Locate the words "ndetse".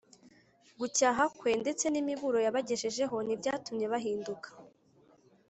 1.61-1.85